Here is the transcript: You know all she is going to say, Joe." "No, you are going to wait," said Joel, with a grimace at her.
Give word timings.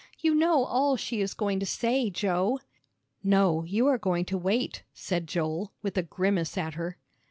You 0.17 0.33
know 0.33 0.65
all 0.65 0.97
she 0.97 1.21
is 1.21 1.35
going 1.35 1.59
to 1.59 1.65
say, 1.67 2.09
Joe." 2.09 2.59
"No, 3.23 3.63
you 3.65 3.85
are 3.85 3.99
going 3.99 4.25
to 4.25 4.37
wait," 4.39 4.81
said 4.95 5.27
Joel, 5.27 5.73
with 5.83 5.95
a 5.95 6.01
grimace 6.01 6.57
at 6.57 6.73
her. 6.73 6.97